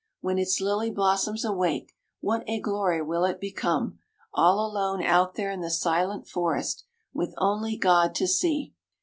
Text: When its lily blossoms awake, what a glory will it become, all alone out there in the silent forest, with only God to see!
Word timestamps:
When 0.19 0.39
its 0.39 0.59
lily 0.59 0.89
blossoms 0.89 1.45
awake, 1.45 1.91
what 2.21 2.43
a 2.47 2.59
glory 2.59 3.03
will 3.03 3.23
it 3.23 3.39
become, 3.39 3.99
all 4.33 4.65
alone 4.65 5.03
out 5.03 5.35
there 5.35 5.51
in 5.51 5.61
the 5.61 5.69
silent 5.69 6.27
forest, 6.27 6.85
with 7.13 7.35
only 7.37 7.77
God 7.77 8.15
to 8.15 8.25
see! 8.27 8.73